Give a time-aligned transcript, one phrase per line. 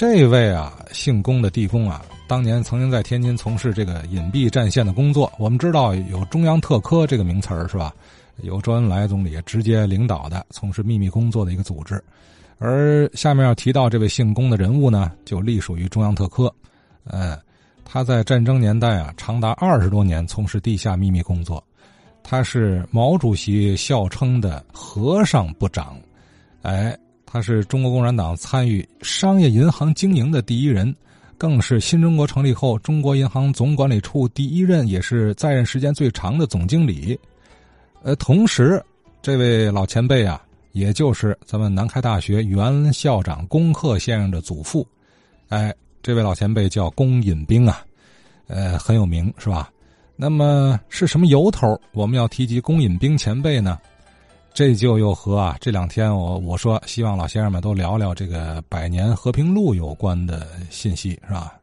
[0.00, 5.30] 这位啊，姓龚的地公啊，当年曾经在天津从事这个隐蔽战线的工作。
[5.38, 7.94] 我们知道有中央特科这个名词儿是吧？
[8.38, 12.02] 由周恩来总理直接领导的从事秘密工作的一个组织。
[12.56, 16.50] 而下面要提到这位姓龚的人物呢，就隶属于中央特科。
[17.04, 17.38] 呃，
[17.84, 21.62] 他在战争年代啊，长达二十多年从事地下秘密工作。
[22.22, 26.00] 他是毛主席笑称的“和尚部长”，
[26.62, 26.96] 哎。
[27.32, 30.92] 他是中国共产党参与商业银行经营的第一人，
[31.38, 37.16] 更是新中国成立后中国银行总管理处第一任，也是在任时间最长的总经理。
[38.02, 38.84] 呃，同时，
[39.22, 44.84] 这位老前辈啊，也就是咱们南开大学原校长龚克先生的祖父。
[45.50, 47.80] 哎，这位老前辈叫龚引兵啊，
[48.48, 49.70] 呃，很有名，是吧？
[50.16, 51.80] 那么是什么由头？
[51.92, 53.78] 我们要提及龚引兵前辈呢？
[54.52, 61.54] 这就又和啊这两天我我说希望老先生们都聊聊这个百年和平路有关的信息是吧？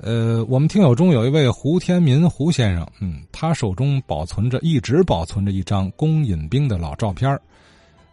[0.00, 7.38] 呃，我们听友中有一位胡天民胡先生，嗯，他手中保存着一直保存着一张龚引兵的老照片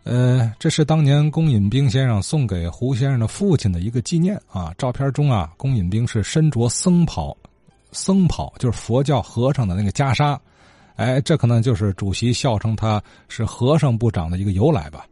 [0.04, 4.74] 呃，这是当年龚引兵先生送给胡先生的父亲的一个纪念啊。
[4.78, 7.36] 照片中啊，龚引兵是身着僧袍，
[7.92, 10.38] 僧袍就是佛教和尚的那个袈裟。
[10.96, 15.06] 哎，这可能就是主席笑称他是和尚部长的一个由来吧。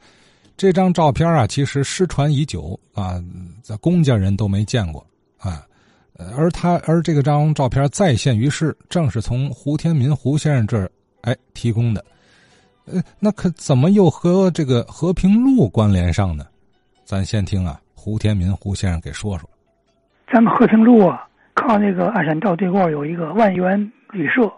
[0.56, 3.20] 这张照片啊，其实失传已久啊，
[3.64, 5.04] 在公家人都没见过
[5.40, 5.66] 啊。
[6.38, 12.06] 而他而这个张照片再现于世，正是从胡天民胡先生这儿哎提供的。
[12.86, 16.46] 呃，那可怎么又和这个和平路关联上呢？
[17.04, 19.50] 咱先听啊，胡天民胡先生给说说。
[20.32, 23.80] 咱们和平路啊，靠那个鞍山道对过有一个万源
[24.12, 24.52] 旅社。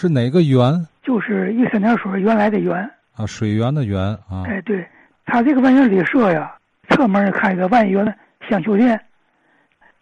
[0.00, 0.86] 是哪个源？
[1.02, 4.44] 就是一三点水原来的源啊，水源的源啊。
[4.46, 4.86] 哎，对，
[5.26, 6.54] 他这个万源旅社呀，
[6.88, 8.16] 侧门开个万源
[8.48, 9.00] 香秀店。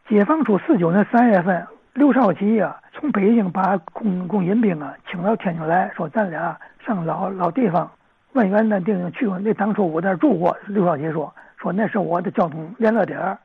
[0.06, 7.90] 解放初四九年三月份，刘少奇呀从北京把龚龚引兵啊请到天津来说，咱俩上老老地方
[8.32, 9.38] 万源那地方去过。
[9.38, 10.54] 那当初我在那住过。
[10.66, 13.38] 刘少奇说说那是我的交通联络点儿。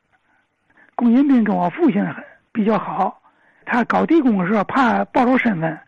[0.95, 2.05] 龚引兵跟我父亲
[2.51, 3.21] 比较好，
[3.65, 5.79] 他搞地工的时候怕暴露身份。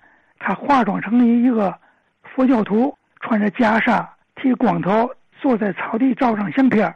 [0.46, 1.74] 他化妆成了一个
[2.22, 4.06] 佛教徒，穿着袈裟，
[4.36, 5.10] 剃光头，
[5.40, 6.94] 坐在草地照张相片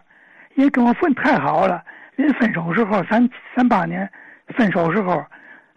[0.56, 1.82] 也跟我分太好了。
[2.18, 4.10] 临分手时候，三三八年
[4.48, 5.26] 分手时候，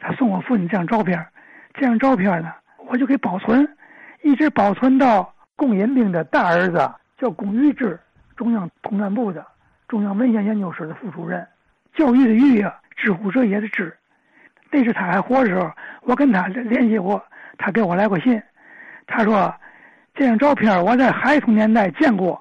[0.01, 1.25] 他送我父亲这张照片
[1.73, 2.53] 这张照片呢，
[2.89, 3.69] 我就给保存，
[4.23, 7.97] 一直保存到龚引兵的大儿子叫龚玉芝，
[8.37, 9.47] 中央统战部的
[9.87, 11.47] 中央文献研究室的副主任，
[11.95, 13.97] 教育的育啊，知乎者也的知。
[14.73, 15.71] 那是他还活的时候，
[16.03, 17.25] 我跟他联系过。
[17.59, 18.41] 他给我来过信，
[19.07, 19.55] 他说
[20.15, 22.41] 这张照片我在孩童年代见过，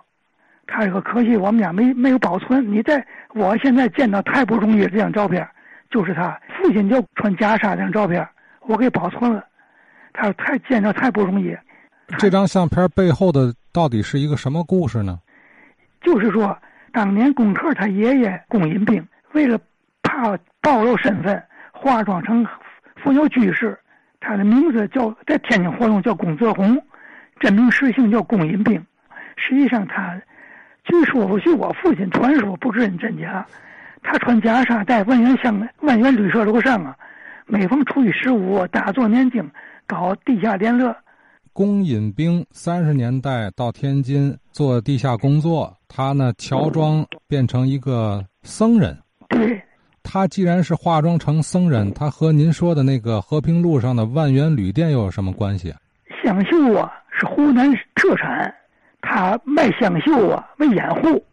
[0.67, 2.71] 他说可惜我们家没没有保存。
[2.71, 5.47] 你在我现在见到太不容易，这张照片
[5.89, 8.27] 就是他父亲就穿袈裟这张照片，
[8.61, 9.45] 我给保存了。
[10.13, 11.55] 他说太见着太不容易。
[12.17, 15.19] 这张相片背后的到底是一个什么故事呢？
[16.01, 16.57] 就是说，
[16.91, 19.59] 当年龚克他爷爷龚银兵为了
[20.01, 22.45] 怕暴露身份，化妆成
[22.95, 23.77] 富有居士。
[24.19, 26.77] 他的名字叫在天津活动叫龚泽红，
[27.39, 28.85] 真名实姓叫龚引兵。
[29.37, 30.21] 实际上他，
[30.83, 33.45] 据说据我父亲传说，不知真假。
[34.01, 36.95] 他穿袈裟，在万元香万元旅社楼上啊，
[37.45, 39.49] 每逢初一十五打坐念经，
[39.87, 40.95] 搞地下联络。
[41.51, 48.97] 龚引兵三十年代到天津做地下工作，他呢乔装变成一个僧人。
[49.27, 49.61] 对。
[50.11, 55.71] 他既然是化妆成僧人，他和您说的那个和平路上的万源旅店又有什么关系？
[56.23, 58.51] 香绣啊，是湖南特产，
[59.01, 61.23] 他卖香绣啊为掩护。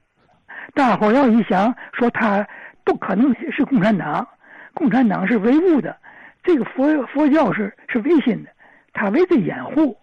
[0.74, 2.46] 大伙要一想，说他
[2.84, 4.28] 不可能是共产党，
[4.74, 5.96] 共产党是唯物的，
[6.44, 8.50] 这个佛佛教是是唯心的，
[8.92, 9.96] 他为这掩护，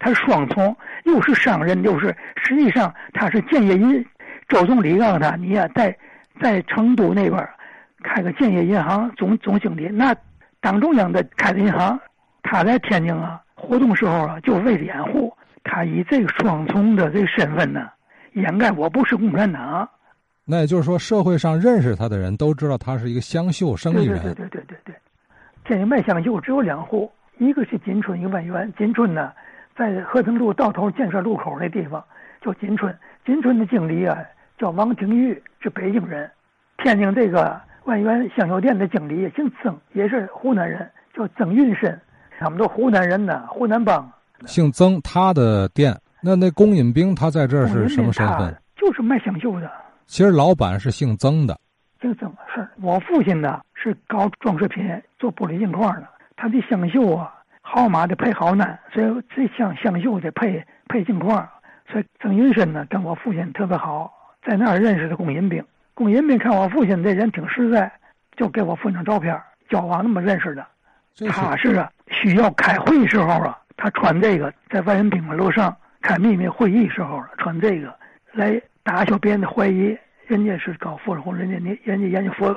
[0.00, 2.12] 他双重，又是商人，又是
[2.42, 4.04] 实际上他是建业银，
[4.48, 5.96] 周总理告诉他，你呀在
[6.40, 7.48] 在成都那边。
[8.02, 10.14] 开个建业银行总总经理，那
[10.60, 11.98] 党中央的开的银行，
[12.42, 17.88] 他在天津啊活动时候啊，就为了掩护他以这个双重的这个身份呢，
[18.34, 19.88] 掩盖我不是共产党。
[20.44, 24.22] 那也就是说，社会上认识他的人都知道他是一个湘绣生意人。
[24.22, 24.94] 对对对对对对。
[25.64, 28.72] 天津卖香绣只有两户，一个是金春，一个万源。
[28.78, 29.32] 金春呢，
[29.76, 32.02] 在和平路到头建设路口那地方
[32.40, 32.96] 叫金春。
[33.26, 34.16] 金春的经理啊
[34.56, 36.30] 叫王廷玉，是北京人。
[36.78, 37.60] 天津这个。
[37.88, 40.86] 万源香绣店的经理姓曾，也是湖南人，
[41.16, 41.98] 叫曾运深。
[42.38, 44.06] 他们都湖南人呢，湖南帮。
[44.44, 48.54] 姓曾，他的店，那那龚引兵他在这儿是什么身份？
[48.76, 49.72] 就是卖香绣的。
[50.04, 51.58] 其实老板是姓曾的，
[51.98, 52.68] 就这么事儿。
[52.82, 54.84] 我父亲呢是搞装饰品，
[55.18, 56.06] 做玻璃镜框的，
[56.36, 57.32] 他的香绣啊，
[57.62, 61.48] 号码得配好呢，所以这香香绣得配配镜框。
[61.90, 64.12] 所以曾云深呢跟我父亲特别好，
[64.46, 65.64] 在那儿认识的龚银兵。
[65.98, 67.90] 龚银兵看我父亲这人挺实在，
[68.36, 69.36] 就给我附张照片，
[69.68, 70.64] 交往那么认识的。
[71.28, 77.92] 他是啊，需要开会时候啊，他穿这个在万人宾馆楼上开秘密会议时候穿这个
[78.30, 79.98] 来打消别人的怀疑，
[80.28, 82.56] 人家是搞佛红，人家你人家研究佛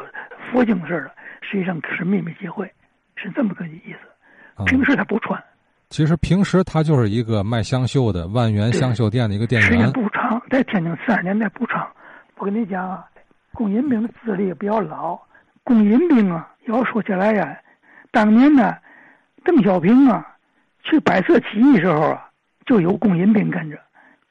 [0.52, 1.12] 佛经似的，
[1.42, 2.72] 实际上是秘密集会，
[3.16, 4.64] 是这么个意思。
[4.66, 5.44] 平时他不穿。
[5.90, 9.72] 其实平时他就是一个卖香绣的万源香绣店的一个店员。
[9.72, 11.90] 时间不长，在天津三十年代不长。
[12.38, 13.04] 我跟你讲啊，
[13.54, 15.20] 龚银兵的资历比较老。
[15.64, 17.58] 龚银兵啊，要说起来呀。
[18.12, 18.76] 当年呢，
[19.44, 20.36] 邓小平啊
[20.84, 22.30] 去百色起义时候啊，
[22.66, 23.78] 就有龚银兵跟着。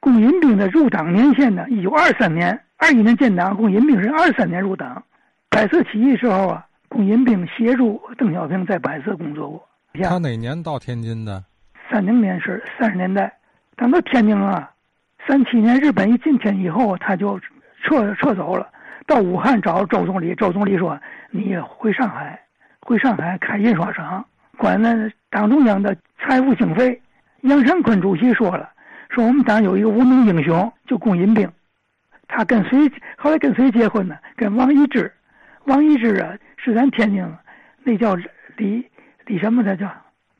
[0.00, 5.02] 龚银兵的入党年限呢，一九二三年，二一年建党，龚银兵是二三年入党。
[5.48, 9.68] 百色起义时候啊，龚银兵协助邓小平在百色工作过。
[10.02, 11.44] 他哪年到天津的？
[11.90, 13.32] 三零年是三十年代。
[13.76, 14.70] 等到天津啊，
[15.26, 17.38] 三七年日本一进天以后，他就
[17.82, 18.68] 撤撤走了，
[19.10, 20.36] 到武汉找周总理。
[20.36, 20.96] 周总理说
[21.32, 22.40] ：“你回上海。”
[22.80, 24.24] 回上海开印刷厂，
[24.56, 27.00] 管那党中央的财务经费。
[27.42, 28.70] 杨尚昆主席说了，
[29.08, 31.50] 说我们党有一个无名英雄，就龚银兵。
[32.28, 34.16] 他跟谁后来跟谁结婚呢？
[34.36, 35.12] 跟王一之。
[35.64, 37.24] 王一之啊，是咱天津
[37.82, 38.16] 那叫
[38.56, 38.88] 李
[39.26, 39.90] 李什么的叫，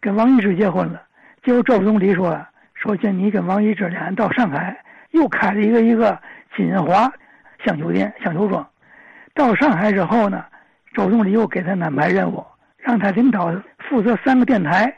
[0.01, 1.03] 跟王一之结婚了。
[1.43, 2.41] 结果周总理说，
[2.75, 4.77] 说见你跟王一之俩人到上海
[5.11, 6.19] 又开了一个一个
[6.57, 7.13] 金华
[7.65, 8.67] 香酒店、香酒庄。
[9.35, 10.45] 到上海之后呢？
[10.93, 12.45] 周总理又给他安排任务，
[12.77, 14.93] 让他领导负责三个电台。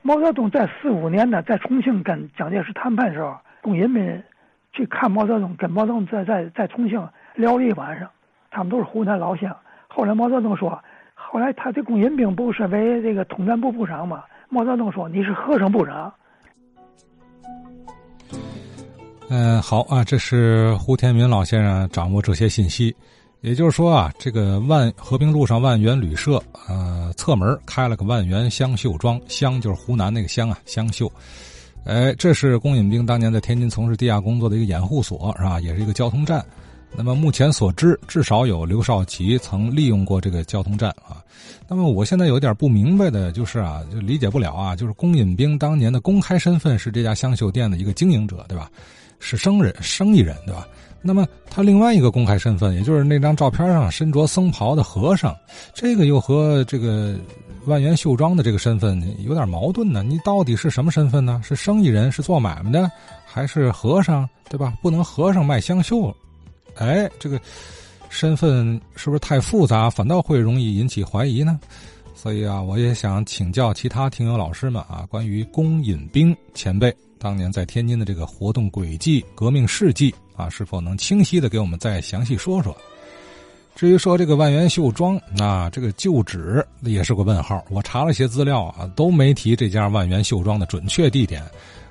[0.00, 4.24] 毛泽东在四五年呢，在重庆跟蒋介石谈判的时候，工人们
[4.72, 8.08] 去看毛泽东，跟毛泽东在在在重庆聊了一晚上。
[8.50, 9.54] 他们都是湖南老乡。
[9.88, 10.82] 后来毛泽东说，
[11.14, 14.24] 后来他这龚银兵不是为这个统战部部长吗？
[14.48, 16.10] 毛泽东说你是和尚部长。
[19.32, 22.92] 嗯，好啊，这是胡天民老先生掌握这些信息。
[23.42, 31.10] 也就是说啊，这个万和平路上万源旅社，呃，侧门开了个万源香绣庄，香就是湖南那个香啊，香绣。
[31.84, 35.60] 哎，这是龚引兵当年在天津从事地下工作的一个掩护所，是吧？
[35.60, 36.44] 也是一个交通站。
[36.96, 41.22] 那么目前所知，至少有刘少奇曾利用过这个交通站啊。
[41.68, 48.68] 那么我现在有点不明白的就是啊，就理解不了啊，就是龚引兵当年的公开身份是这家香绣店的一个经营者，对吧？
[49.20, 50.66] 是生人，生意人，对吧？
[51.02, 55.34] 那么他另外一个公开身份，也就是那张照片上身着僧袍的和尚，
[55.72, 57.14] 这个又和这个
[57.64, 60.02] 万源绣庄的这个身份有点矛盾呢。
[60.02, 61.40] 你到底是什么身份呢？
[61.42, 62.90] 是生意人，是做买卖的，
[63.24, 64.74] 还是和尚，对吧？
[64.82, 66.14] 不能和尚卖香绣，
[66.74, 67.40] 哎，这个
[68.10, 71.58] 身份是不是太复杂，反倒会容易引起怀疑呢？
[72.14, 80.12] 所以啊，我也想请教其他听友老师们啊，关于龚引兵前辈当年在天津的这个活动轨迹、革命事迹。
[80.34, 82.74] 啊，是否能清晰的给我们再详细说说？
[83.76, 87.62] 至于说这个万源绣庄，那这个旧址也是个问号。
[87.68, 91.42] 我查了些资料啊，都没提这家万源绣庄的准确地点。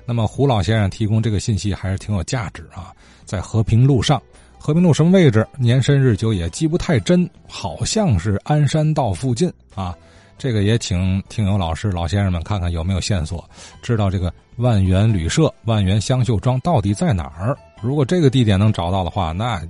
[0.04, 2.92] 那么胡老先生提供这个信息还是挺有价值啊，
[3.24, 4.20] 在和平路上，
[4.58, 5.46] 和平路什么位置？
[5.56, 9.96] 年深日久也记不太真，好像是鞍山道附近啊。
[10.40, 13.44] 这个也请听友老师、老先生们看看有没有线索，
[13.82, 17.54] 知道这个万源旅社、万源香绣庄到底在哪儿？
[17.82, 19.60] 如果这个地点能找到的话，那，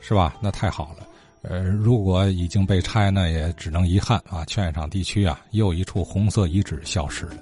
[0.00, 0.34] 是吧？
[0.40, 1.06] 那太好了。
[1.42, 4.42] 呃，如果已经被拆，那也只能遗憾啊。
[4.46, 7.36] 劝业场地区啊，又一处红色遗址消失了。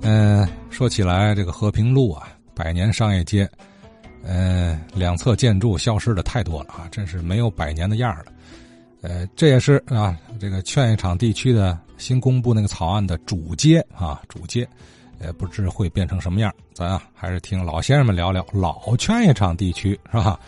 [0.00, 3.46] 嗯，说起来，这个和平路啊，百年商业街，
[4.24, 8.32] 嗯，两侧建筑消失的太多了啊，真是没有百年的样了。
[9.02, 14.68] 呃，这也是啊，这个劝业场地区的新公布那个草案的主街啊，主街。
[15.22, 20.38] 也不知会变成什么样，咱啊还是听老先生们聊聊老劝业场地区是吧？